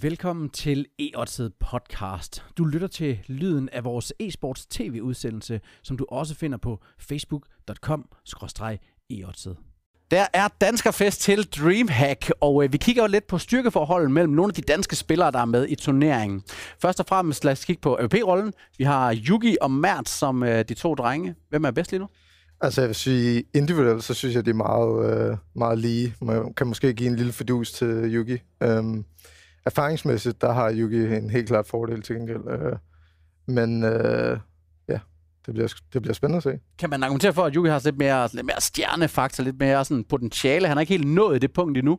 Velkommen 0.00 0.48
til 0.48 0.86
e 0.98 1.10
podcast. 1.60 2.44
Du 2.58 2.64
lytter 2.64 2.86
til 2.86 3.18
lyden 3.26 3.68
af 3.68 3.84
vores 3.84 4.12
e-sports 4.22 4.66
tv-udsendelse, 4.70 5.60
som 5.82 5.96
du 5.96 6.06
også 6.08 6.34
finder 6.34 6.58
på 6.58 6.80
facebook.com 6.98 8.08
e 9.10 9.24
Der 10.10 10.26
er 10.32 10.48
danskerfest 10.60 11.20
til 11.20 11.44
Dreamhack, 11.44 12.32
og 12.40 12.64
øh, 12.64 12.72
vi 12.72 12.78
kigger 12.78 13.02
jo 13.02 13.08
lidt 13.08 13.26
på 13.26 13.38
styrkeforholdet 13.38 14.10
mellem 14.10 14.32
nogle 14.32 14.50
af 14.50 14.54
de 14.54 14.62
danske 14.62 14.96
spillere, 14.96 15.30
der 15.30 15.38
er 15.38 15.44
med 15.44 15.68
i 15.68 15.74
turneringen. 15.74 16.42
Først 16.82 17.00
og 17.00 17.06
fremmest 17.06 17.44
lad 17.44 17.52
os 17.52 17.64
kigge 17.64 17.80
på 17.80 17.96
AVP-rollen. 18.00 18.52
Vi 18.78 18.84
har 18.84 19.16
Yugi 19.28 19.56
og 19.60 19.70
Mert 19.70 20.08
som 20.08 20.42
øh, 20.42 20.64
de 20.68 20.74
to 20.74 20.94
drenge. 20.94 21.34
Hvem 21.48 21.64
er 21.64 21.70
bedst 21.70 21.90
lige 21.90 22.00
nu? 22.00 22.08
Altså 22.60 22.80
jeg 22.80 22.88
vil 22.88 22.96
sige, 22.96 23.44
individuelt, 23.54 24.04
så 24.04 24.14
synes 24.14 24.34
jeg, 24.34 24.44
det 24.44 24.50
er 24.50 24.54
meget, 24.54 25.30
øh, 25.30 25.36
meget 25.56 25.78
lige. 25.78 26.14
Man 26.20 26.54
kan 26.54 26.66
måske 26.66 26.94
give 26.94 27.08
en 27.08 27.16
lille 27.16 27.32
fordus 27.32 27.72
til 27.72 28.14
Yugi. 28.14 28.38
Um, 28.64 29.04
erfaringsmæssigt, 29.66 30.40
der 30.40 30.52
har 30.52 30.72
Yugi 30.74 31.16
en 31.16 31.30
helt 31.30 31.48
klart 31.48 31.66
fordel 31.66 32.02
til 32.02 32.16
gengæld. 32.16 32.48
Øh, 32.50 32.76
men 33.46 33.84
øh, 33.84 34.38
ja, 34.88 34.98
det 35.46 35.54
bliver, 35.54 35.74
det 35.92 36.02
bliver 36.02 36.14
spændende 36.14 36.36
at 36.36 36.42
se. 36.42 36.58
Kan 36.78 36.90
man 36.90 37.02
argumentere 37.02 37.32
for, 37.32 37.44
at 37.44 37.54
Yugi 37.54 37.68
har 37.70 37.80
lidt 37.84 37.98
mere, 37.98 38.28
lidt 38.32 38.46
mere 38.46 38.60
stjernefaktor, 38.60 39.44
lidt 39.44 39.58
mere 39.58 39.84
sådan 39.84 40.04
potentiale? 40.04 40.68
Han 40.68 40.76
er 40.76 40.80
ikke 40.80 40.92
helt 40.94 41.08
nået 41.08 41.42
det 41.42 41.52
punkt 41.52 41.78
endnu. 41.78 41.98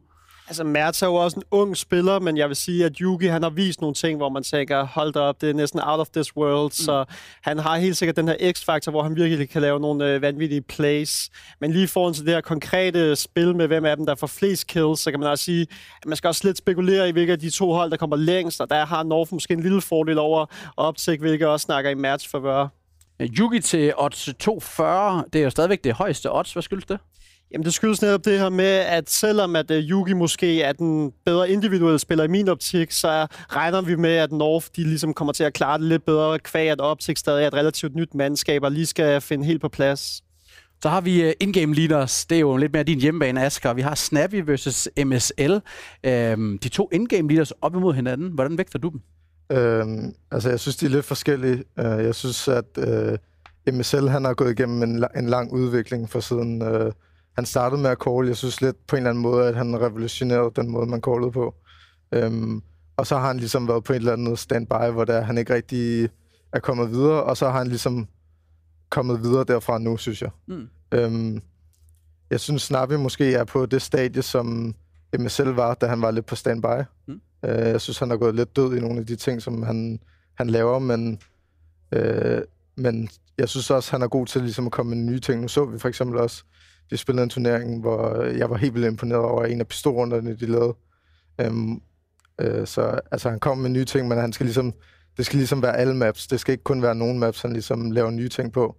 Altså, 0.53 0.63
Mertz 0.63 1.01
er 1.01 1.07
jo 1.07 1.15
også 1.15 1.37
en 1.39 1.43
ung 1.51 1.77
spiller, 1.77 2.19
men 2.19 2.37
jeg 2.37 2.47
vil 2.47 2.55
sige, 2.55 2.85
at 2.85 2.97
Yugi 2.97 3.25
han 3.25 3.43
har 3.43 3.49
vist 3.49 3.81
nogle 3.81 3.93
ting, 3.93 4.17
hvor 4.17 4.29
man 4.29 4.43
tænker, 4.43 4.85
hold 4.85 5.13
da 5.13 5.19
op, 5.19 5.41
det 5.41 5.49
er 5.49 5.53
næsten 5.53 5.79
out 5.83 5.99
of 5.99 6.09
this 6.09 6.35
world, 6.37 6.65
mm. 6.65 6.71
så 6.71 7.05
han 7.41 7.59
har 7.59 7.77
helt 7.77 7.97
sikkert 7.97 8.15
den 8.15 8.27
her 8.27 8.51
X-faktor, 8.51 8.91
hvor 8.91 9.03
han 9.03 9.15
virkelig 9.15 9.49
kan 9.49 9.61
lave 9.61 9.79
nogle 9.79 10.09
øh, 10.09 10.21
vanvittige 10.21 10.61
plays. 10.61 11.29
Men 11.61 11.71
lige 11.71 11.87
foran 11.87 12.13
til 12.13 12.25
det 12.25 12.33
her 12.33 12.41
konkrete 12.41 13.15
spil 13.15 13.55
med, 13.55 13.67
hvem 13.67 13.85
af 13.85 13.97
dem, 13.97 14.05
der 14.05 14.15
får 14.15 14.27
flest 14.27 14.67
kills, 14.67 14.99
så 14.99 15.11
kan 15.11 15.19
man 15.19 15.29
også 15.29 15.43
sige, 15.43 15.67
at 16.01 16.07
man 16.07 16.17
skal 16.17 16.27
også 16.27 16.41
lidt 16.43 16.57
spekulere 16.57 17.09
i, 17.09 17.11
hvilke 17.11 17.31
af 17.31 17.39
de 17.39 17.49
to 17.49 17.73
hold, 17.73 17.91
der 17.91 17.97
kommer 17.97 18.15
længst, 18.15 18.61
og 18.61 18.69
der 18.69 18.85
har 18.85 19.03
North 19.03 19.33
måske 19.33 19.53
en 19.53 19.61
lille 19.63 19.81
fordel 19.81 20.17
over 20.17 20.45
Optik, 20.77 21.19
hvilket 21.19 21.47
også 21.47 21.63
snakker 21.63 21.89
i 21.89 21.95
match 21.95 22.29
for 22.29 22.39
Yugi 23.19 23.59
til 23.59 23.93
odds 23.97 24.29
240, 24.39 25.25
det 25.33 25.39
er 25.39 25.43
jo 25.43 25.49
stadigvæk 25.49 25.83
det 25.83 25.93
højeste 25.93 26.35
odds. 26.35 26.53
Hvad 26.53 26.63
skyldes 26.63 26.85
det? 26.85 26.99
Jamen, 27.53 27.65
det 27.65 27.73
skyldes 27.73 28.01
netop 28.01 28.25
det 28.25 28.39
her 28.39 28.49
med, 28.49 28.65
at 28.65 29.09
selvom 29.09 29.55
at 29.55 29.71
uh, 29.71 29.77
Yugi 29.77 30.13
måske 30.13 30.61
er 30.61 30.73
den 30.73 31.11
bedre 31.25 31.49
individuelle 31.49 31.99
spiller 31.99 32.23
i 32.23 32.27
min 32.27 32.49
optik, 32.49 32.91
så 32.91 33.27
regner 33.31 33.81
vi 33.81 33.95
med, 33.95 34.15
at 34.15 34.31
North 34.31 34.67
de 34.75 34.83
ligesom 34.83 35.13
kommer 35.13 35.33
til 35.33 35.43
at 35.43 35.53
klare 35.53 35.77
det 35.77 35.87
lidt 35.87 36.05
bedre, 36.05 36.39
kvæg 36.39 36.69
at 36.69 36.81
optik 36.81 37.17
stadig 37.17 37.43
er 37.43 37.47
et 37.47 37.53
relativt 37.53 37.95
nyt 37.95 38.15
mandskab, 38.15 38.63
og 38.63 38.71
lige 38.71 38.85
skal 38.85 39.21
finde 39.21 39.45
helt 39.45 39.61
på 39.61 39.69
plads. 39.69 40.23
Så 40.83 40.89
har 40.89 41.01
vi 41.01 41.27
uh, 41.27 41.31
in-game 41.39 41.73
leaders. 41.73 42.25
Det 42.25 42.35
er 42.35 42.39
jo 42.39 42.57
lidt 42.57 42.73
mere 42.73 42.83
din 42.83 43.01
hjemmebane, 43.01 43.45
Asger. 43.45 43.73
Vi 43.73 43.81
har 43.81 43.95
Snappy 43.95 44.43
versus 44.45 44.89
MSL. 45.05 45.53
Øhm, 46.03 46.59
de 46.59 46.69
to 46.69 46.89
in-game 46.91 47.27
leaders 47.29 47.51
op 47.51 47.75
imod 47.75 47.93
hinanden. 47.93 48.31
Hvordan 48.31 48.57
vægter 48.57 48.79
du 48.79 48.89
dem? 48.89 49.01
Øhm, 49.57 50.13
altså, 50.31 50.49
jeg 50.49 50.59
synes, 50.59 50.75
de 50.75 50.85
er 50.85 50.89
lidt 50.89 51.05
forskellige. 51.05 51.63
Uh, 51.77 51.85
jeg 51.85 52.15
synes, 52.15 52.47
at 52.47 52.77
uh, 52.77 53.73
MSL 53.73 54.07
han 54.07 54.25
har 54.25 54.33
gået 54.33 54.51
igennem 54.51 54.83
en, 54.83 55.05
en 55.17 55.29
lang 55.29 55.53
udvikling 55.53 56.09
for 56.09 56.19
siden... 56.19 56.61
Uh, 56.61 56.91
han 57.35 57.45
startede 57.45 57.81
med 57.81 57.89
at 57.89 57.97
call. 58.07 58.27
Jeg 58.27 58.37
synes 58.37 58.61
lidt 58.61 58.87
på 58.87 58.95
en 58.95 58.97
eller 58.97 59.09
anden 59.09 59.21
måde, 59.21 59.47
at 59.47 59.55
han 59.55 59.81
revolutionerede 59.81 60.51
den 60.55 60.69
måde, 60.69 60.85
man 60.85 61.01
callede 61.01 61.31
på. 61.31 61.55
Øhm, 62.11 62.61
og 62.97 63.07
så 63.07 63.17
har 63.17 63.27
han 63.27 63.37
ligesom 63.37 63.67
været 63.67 63.83
på 63.83 63.93
en 63.93 63.99
eller 63.99 64.13
anden 64.13 64.37
standby, 64.37 64.91
hvor 64.91 65.05
der 65.05 65.21
han 65.21 65.37
ikke 65.37 65.53
rigtig 65.53 66.09
er 66.53 66.59
kommet 66.59 66.91
videre, 66.91 67.23
og 67.23 67.37
så 67.37 67.49
har 67.49 67.57
han 67.57 67.67
ligesom 67.67 68.07
kommet 68.89 69.23
videre 69.23 69.43
derfra 69.43 69.77
nu, 69.77 69.97
synes 69.97 70.21
jeg. 70.21 70.29
Mm. 70.47 70.67
Øhm, 70.91 71.41
jeg 72.29 72.39
synes, 72.39 72.61
Snappy 72.61 72.93
måske 72.93 73.33
er 73.33 73.43
på 73.43 73.65
det 73.65 73.81
stadie, 73.81 74.21
som 74.21 74.75
MSL 75.19 75.47
var, 75.49 75.73
da 75.73 75.87
han 75.87 76.01
var 76.01 76.11
lidt 76.11 76.25
på 76.25 76.35
standby. 76.35 76.83
Mm. 77.07 77.21
Øh, 77.45 77.67
jeg 77.67 77.81
synes, 77.81 77.99
han 77.99 78.09
har 78.09 78.17
gået 78.17 78.35
lidt 78.35 78.55
død 78.55 78.75
i 78.75 78.79
nogle 78.79 78.99
af 78.99 79.05
de 79.05 79.15
ting, 79.15 79.41
som 79.41 79.63
han, 79.63 79.99
han 80.33 80.49
laver, 80.49 80.79
men, 80.79 81.19
øh, 81.91 82.41
men 82.75 83.09
jeg 83.37 83.49
synes 83.49 83.71
også, 83.71 83.91
han 83.91 84.01
er 84.01 84.07
god 84.07 84.25
til 84.25 84.41
ligesom 84.41 84.65
at 84.65 84.71
komme 84.71 84.95
med 84.95 85.05
nye 85.05 85.19
ting. 85.19 85.41
Nu 85.41 85.47
så 85.47 85.65
vi 85.65 85.79
for 85.79 85.89
eksempel 85.89 86.19
også 86.19 86.43
de 86.89 86.97
spillede 86.97 87.23
en 87.23 87.29
turnering, 87.29 87.81
hvor 87.81 88.19
øh, 88.21 88.37
jeg 88.37 88.49
var 88.49 88.57
helt 88.57 88.73
vildt 88.73 88.87
imponeret 88.87 89.21
over 89.21 89.45
en 89.45 89.59
af 89.59 89.67
pistolrunderne, 89.67 90.35
de 90.35 90.45
lavede. 90.45 90.75
Øhm, 91.41 91.81
øh, 92.41 92.67
så 92.67 92.99
altså, 93.11 93.29
han 93.29 93.39
kom 93.39 93.57
med 93.57 93.69
nye 93.69 93.85
ting, 93.85 94.07
men 94.07 94.17
han 94.17 94.33
skal 94.33 94.45
ligesom, 94.45 94.73
det 95.17 95.25
skal 95.25 95.37
ligesom 95.37 95.61
være 95.61 95.77
alle 95.77 95.95
maps. 95.95 96.27
Det 96.27 96.39
skal 96.39 96.51
ikke 96.51 96.63
kun 96.63 96.81
være 96.81 96.95
nogle 96.95 97.19
maps, 97.19 97.41
han 97.41 97.53
ligesom 97.53 97.91
laver 97.91 98.11
nye 98.11 98.29
ting 98.29 98.53
på. 98.53 98.75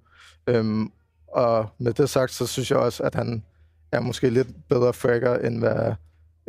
Øhm, 0.46 0.92
og 1.28 1.66
med 1.78 1.92
det 1.92 2.10
sagt, 2.10 2.32
så 2.32 2.46
synes 2.46 2.70
jeg 2.70 2.78
også, 2.78 3.02
at 3.02 3.14
han 3.14 3.44
er 3.92 4.00
måske 4.00 4.30
lidt 4.30 4.48
bedre 4.68 4.92
fragger, 4.92 5.38
end 5.38 5.58
hvad 5.58 5.94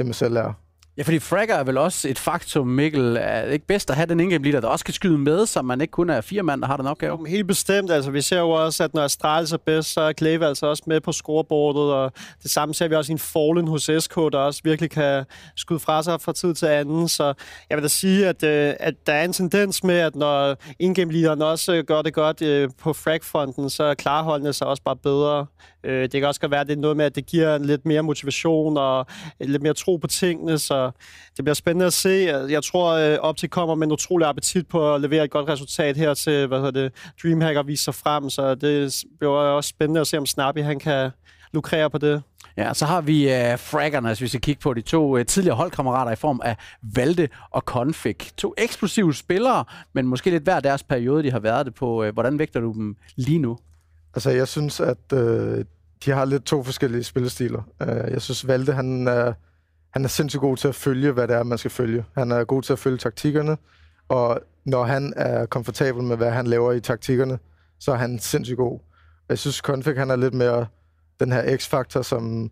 MSL 0.03 0.35
er. 0.35 0.53
Ja, 0.97 1.03
fordi 1.03 1.19
fracker 1.19 1.55
er 1.55 1.63
vel 1.63 1.77
også 1.77 2.07
et 2.07 2.19
faktum, 2.19 2.67
Mikkel. 2.67 3.17
Er 3.19 3.45
det 3.45 3.53
ikke 3.53 3.67
bedst 3.67 3.89
at 3.89 3.95
have 3.95 4.05
den 4.05 4.19
indgame 4.19 4.43
leader, 4.43 4.61
der 4.61 4.67
også 4.67 4.85
kan 4.85 4.93
skyde 4.93 5.17
med, 5.17 5.45
så 5.45 5.61
man 5.61 5.81
ikke 5.81 5.91
kun 5.91 6.09
er 6.09 6.21
fire 6.21 6.43
mand, 6.43 6.61
der 6.61 6.67
har 6.67 6.77
den 6.77 6.87
opgave? 6.87 7.17
Jo, 7.19 7.23
helt 7.23 7.47
bestemt. 7.47 7.91
Altså, 7.91 8.11
vi 8.11 8.21
ser 8.21 8.39
jo 8.39 8.49
også, 8.49 8.83
at 8.83 8.93
når 8.93 9.01
Astralis 9.01 9.51
er 9.51 9.57
bedst, 9.57 9.93
så 9.93 10.01
er 10.01 10.13
Clave 10.13 10.45
altså 10.45 10.65
også 10.65 10.83
med 10.87 11.01
på 11.01 11.11
scoreboardet, 11.11 11.93
og 11.93 12.11
det 12.43 12.51
samme 12.51 12.73
ser 12.73 12.87
vi 12.87 12.95
også 12.95 13.11
i 13.11 13.13
en 13.13 13.19
Fallen 13.19 13.67
hos 13.67 13.89
SK, 13.99 14.15
der 14.15 14.37
også 14.37 14.61
virkelig 14.63 14.91
kan 14.91 15.25
skyde 15.55 15.79
fra 15.79 16.03
sig 16.03 16.21
fra 16.21 16.33
tid 16.33 16.53
til 16.53 16.65
anden. 16.65 17.07
Så 17.07 17.33
jeg 17.69 17.77
vil 17.77 17.83
da 17.83 17.87
sige, 17.87 18.27
at, 18.27 18.43
øh, 18.43 18.73
at 18.79 18.93
der 19.07 19.13
er 19.13 19.23
en 19.23 19.33
tendens 19.33 19.83
med, 19.83 19.95
at 19.95 20.15
når 20.15 20.57
indgame 20.79 21.13
leaderen 21.13 21.41
også 21.41 21.73
øh, 21.73 21.83
gør 21.83 22.01
det 22.01 22.13
godt 22.13 22.41
øh, 22.41 22.69
på 22.81 22.93
fragfronten, 22.93 23.69
så 23.69 23.95
klarer 23.95 24.23
holdene 24.23 24.53
sig 24.53 24.67
også 24.67 24.83
bare 24.83 24.95
bedre. 24.95 25.45
Øh, 25.85 26.01
det 26.01 26.11
kan 26.11 26.23
også 26.23 26.41
godt 26.41 26.51
være, 26.51 26.61
at 26.61 26.67
det 26.67 26.77
er 26.77 26.81
noget 26.81 26.97
med, 26.97 27.05
at 27.05 27.15
det 27.15 27.25
giver 27.25 27.57
lidt 27.57 27.85
mere 27.85 28.01
motivation 28.01 28.77
og 28.77 29.05
lidt 29.39 29.61
mere 29.61 29.73
tro 29.73 29.97
på 29.97 30.07
tingene, 30.07 30.59
så 30.59 30.91
det 31.37 31.45
bliver 31.45 31.53
spændende 31.53 31.85
at 31.85 31.93
se. 31.93 32.09
Jeg 32.49 32.63
tror, 32.63 32.91
at 32.91 33.11
øh, 33.11 33.19
Optik 33.19 33.49
kommer 33.49 33.75
med 33.75 33.87
en 33.87 33.93
utrolig 33.93 34.27
appetit 34.27 34.67
på 34.67 34.93
at 34.93 35.01
levere 35.01 35.23
et 35.23 35.31
godt 35.31 35.49
resultat 35.49 35.97
her 35.97 36.13
til, 36.13 36.47
hvad 36.47 36.57
hedder 36.57 36.71
det, 36.71 36.91
Dreamhacker 37.23 37.63
viser 37.63 37.83
sig 37.83 37.95
frem, 37.95 38.29
så 38.29 38.55
det 38.55 39.03
bliver 39.19 39.33
også 39.33 39.67
spændende 39.67 40.01
at 40.01 40.07
se, 40.07 40.17
om 40.17 40.25
Snappy 40.25 40.59
han 40.59 40.79
kan 40.79 41.11
lukrere 41.53 41.89
på 41.89 41.97
det. 41.97 42.23
Ja, 42.57 42.73
så 42.73 42.85
har 42.85 43.01
vi 43.01 43.25
uh, 43.25 43.59
fraggerne, 43.59 44.07
hvis 44.07 44.21
vi 44.21 44.27
skal 44.27 44.41
kigge 44.41 44.61
på 44.61 44.73
de 44.73 44.81
to 44.81 45.17
uh, 45.17 45.25
tidligere 45.25 45.55
holdkammerater 45.55 46.11
i 46.11 46.15
form 46.15 46.41
af 46.43 46.55
Valde 46.95 47.27
og 47.51 47.61
Config. 47.61 48.15
To 48.37 48.53
eksplosive 48.57 49.13
spillere, 49.13 49.65
men 49.93 50.07
måske 50.07 50.29
lidt 50.29 50.43
hver 50.43 50.59
deres 50.59 50.83
periode, 50.83 51.23
de 51.23 51.31
har 51.31 51.39
været 51.39 51.65
det 51.65 51.75
på. 51.75 52.05
Uh, 52.05 52.13
hvordan 52.13 52.39
vægter 52.39 52.59
du 52.59 52.73
dem 52.73 52.95
lige 53.15 53.39
nu? 53.39 53.57
Altså, 54.15 54.29
jeg 54.29 54.47
synes, 54.47 54.79
at 54.79 55.13
øh, 55.13 55.65
de 56.05 56.11
har 56.11 56.25
lidt 56.25 56.43
to 56.43 56.63
forskellige 56.63 57.03
spillestiler. 57.03 57.61
Uh, 57.81 58.11
jeg 58.11 58.21
synes, 58.21 58.47
Valde, 58.47 58.73
han 58.73 59.07
er... 59.07 59.33
Han 59.89 60.03
er 60.03 60.09
sindssygt 60.09 60.41
god 60.41 60.57
til 60.57 60.67
at 60.67 60.75
følge, 60.75 61.11
hvad 61.11 61.27
det 61.27 61.35
er, 61.35 61.43
man 61.43 61.57
skal 61.57 61.71
følge. 61.71 62.05
Han 62.17 62.31
er 62.31 62.43
god 62.43 62.61
til 62.61 62.73
at 62.73 62.79
følge 62.79 62.97
taktikkerne, 62.97 63.57
og 64.09 64.39
når 64.65 64.83
han 64.83 65.13
er 65.15 65.45
komfortabel 65.45 66.03
med, 66.03 66.17
hvad 66.17 66.31
han 66.31 66.47
laver 66.47 66.71
i 66.71 66.79
taktikkerne, 66.79 67.39
så 67.79 67.91
er 67.91 67.95
han 67.95 68.19
sindssygt 68.19 68.57
god. 68.57 68.79
Jeg 69.29 69.37
synes, 69.37 69.61
Konfig, 69.61 69.97
han 69.97 70.09
er 70.09 70.15
lidt 70.15 70.33
mere 70.33 70.67
den 71.19 71.31
her 71.31 71.57
X-faktor, 71.57 72.01
som 72.01 72.51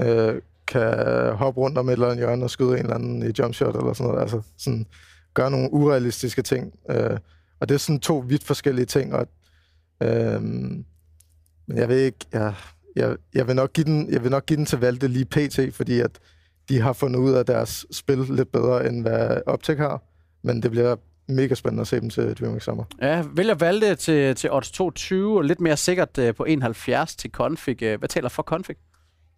øh, 0.00 0.34
kan 0.66 0.96
hoppe 1.34 1.60
rundt 1.60 1.78
om 1.78 1.88
et 1.88 1.92
eller 1.92 2.06
andet 2.06 2.18
hjørne 2.18 2.44
og 2.44 2.50
skyde 2.50 2.70
en 2.70 2.76
eller 2.76 2.94
anden 2.94 3.22
i 3.22 3.32
jumpshot 3.38 3.76
eller 3.76 3.92
sådan 3.92 4.10
noget. 4.10 4.22
Altså 4.22 4.42
sådan, 4.58 4.86
gøre 5.34 5.50
nogle 5.50 5.72
urealistiske 5.72 6.42
ting. 6.42 6.72
Øh, 6.90 7.18
og 7.60 7.68
det 7.68 7.74
er 7.74 7.78
sådan 7.78 8.00
to 8.00 8.18
vidt 8.18 8.44
forskellige 8.44 8.86
ting. 8.86 9.14
Og, 9.14 9.26
øh, 10.02 10.40
men 11.72 11.80
jeg 11.80 11.88
ved 11.88 11.98
ikke, 11.98 12.18
jeg, 12.32 12.54
jeg, 12.96 13.16
jeg, 13.34 13.46
vil 13.46 13.56
nok 13.56 13.72
give 13.72 13.84
den, 13.84 14.12
jeg 14.12 14.22
vil 14.22 14.30
nok 14.30 14.46
give 14.46 14.56
den 14.56 14.66
til 14.66 14.78
Valde 14.78 15.08
lige 15.08 15.24
pt, 15.24 15.74
fordi 15.74 16.00
at 16.00 16.10
de 16.68 16.80
har 16.80 16.92
fundet 16.92 17.20
ud 17.20 17.32
af 17.32 17.46
deres 17.46 17.86
spil 17.90 18.18
lidt 18.18 18.52
bedre, 18.52 18.86
end 18.86 19.02
hvad 19.02 19.40
Optik 19.46 19.78
har. 19.78 20.02
Men 20.42 20.62
det 20.62 20.70
bliver 20.70 20.96
mega 21.28 21.54
spændende 21.54 21.80
at 21.80 21.86
se 21.86 22.00
dem 22.00 22.10
til 22.10 22.34
DreamHack 22.34 22.64
Sommer. 22.64 22.84
Ja, 23.02 23.24
vælger 23.34 23.54
Valde 23.54 23.94
til, 23.94 24.34
til 24.34 24.52
odds 24.52 24.70
22, 24.70 25.36
og 25.36 25.44
lidt 25.44 25.60
mere 25.60 25.76
sikkert 25.76 26.18
øh, 26.18 26.34
på 26.34 26.44
71 26.44 27.16
til 27.16 27.30
Config. 27.30 27.82
Øh, 27.82 27.98
hvad 27.98 28.08
taler 28.08 28.28
for 28.28 28.42
Config? 28.42 28.76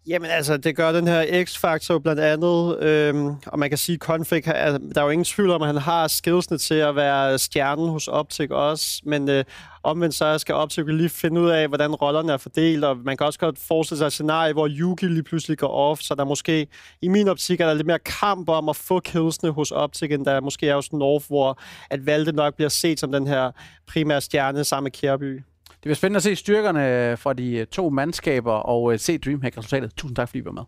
Jamen 0.07 0.29
altså, 0.29 0.57
det 0.57 0.75
gør 0.75 0.91
den 0.91 1.07
her 1.07 1.45
X-faktor 1.45 1.99
blandt 1.99 2.21
andet, 2.21 2.83
øhm, 2.83 3.35
og 3.45 3.59
man 3.59 3.69
kan 3.69 3.77
sige, 3.77 3.97
Config, 3.97 4.45
der 4.45 4.51
er 4.95 5.03
jo 5.03 5.09
ingen 5.09 5.25
tvivl 5.25 5.51
om, 5.51 5.61
at 5.61 5.67
han 5.67 5.77
har 5.77 6.07
skillsene 6.07 6.57
til 6.57 6.75
at 6.75 6.95
være 6.95 7.37
stjernen 7.37 7.89
hos 7.89 8.07
Optic 8.07 8.49
også, 8.51 9.01
men 9.05 9.29
øh, 9.29 9.43
omvendt 9.83 10.15
så 10.15 10.37
skal 10.37 10.55
Optic 10.55 10.83
lige 10.87 11.09
finde 11.09 11.41
ud 11.41 11.49
af, 11.49 11.67
hvordan 11.67 11.95
rollerne 11.95 12.33
er 12.33 12.37
fordelt, 12.37 12.83
og 12.83 12.97
man 12.97 13.17
kan 13.17 13.27
også 13.27 13.39
godt 13.39 13.59
forestille 13.59 13.97
sig 13.97 14.05
et 14.05 14.13
scenarie, 14.13 14.53
hvor 14.53 14.69
Yuki 14.71 15.05
lige 15.05 15.23
pludselig 15.23 15.57
går 15.57 15.67
off, 15.67 16.01
så 16.01 16.15
der 16.15 16.23
måske, 16.23 16.67
i 17.01 17.07
min 17.07 17.27
optik, 17.27 17.59
er 17.59 17.67
der 17.67 17.73
lidt 17.73 17.87
mere 17.87 17.99
kamp 17.99 18.49
om 18.49 18.69
at 18.69 18.75
få 18.75 18.99
killsene 18.99 19.51
hos 19.51 19.71
Optic, 19.71 20.11
end 20.11 20.25
der 20.25 20.41
måske 20.41 20.69
er 20.69 20.75
hos 20.75 20.93
North, 20.93 21.27
hvor 21.27 21.61
at 21.89 22.05
Valde 22.05 22.31
nok 22.31 22.55
bliver 22.55 22.69
set 22.69 22.99
som 22.99 23.11
den 23.11 23.27
her 23.27 23.51
primære 23.87 24.21
stjerne 24.21 24.63
sammen 24.63 24.85
med 24.85 24.91
Kjærby. 24.91 25.54
Det 25.85 25.87
bliver 25.87 25.95
spændende 25.95 26.17
at 26.17 26.23
se 26.23 26.35
styrkerne 26.35 27.11
øh, 27.11 27.17
fra 27.17 27.33
de 27.33 27.57
øh, 27.57 27.67
to 27.67 27.89
mandskaber 27.89 28.51
og 28.51 28.93
øh, 28.93 28.99
se 28.99 29.17
Dreamhack-resultatet. 29.17 29.93
Tusind 29.95 30.15
tak, 30.15 30.29
fordi 30.29 30.39
I 30.39 30.45
var 30.45 30.51
med. 30.51 30.63